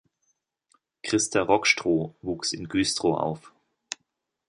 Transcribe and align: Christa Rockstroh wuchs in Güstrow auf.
Christa 1.03 1.43
Rockstroh 1.43 2.15
wuchs 2.23 2.53
in 2.53 2.67
Güstrow 2.69 3.13
auf. 3.19 3.53